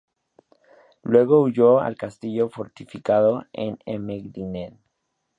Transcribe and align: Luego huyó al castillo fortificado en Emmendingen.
Luego 1.03 1.43
huyó 1.43 1.79
al 1.79 1.95
castillo 1.95 2.49
fortificado 2.49 3.45
en 3.53 3.77
Emmendingen. 3.85 4.79